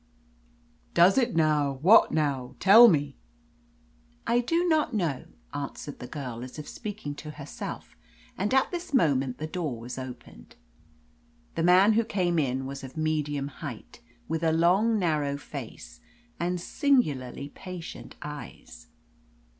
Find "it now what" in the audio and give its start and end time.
1.15-2.11